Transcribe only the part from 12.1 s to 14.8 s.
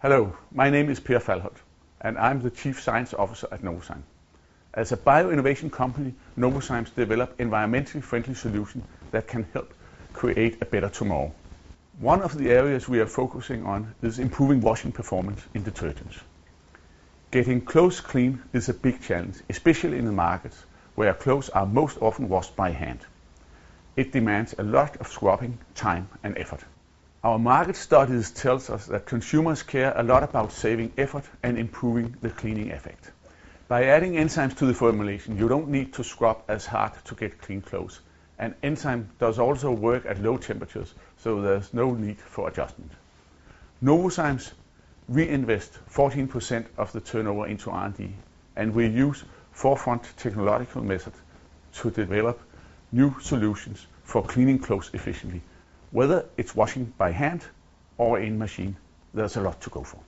of the areas we are focusing on is improving